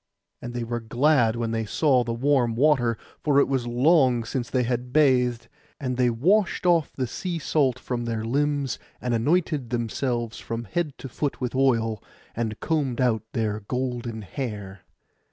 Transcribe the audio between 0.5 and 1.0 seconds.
they were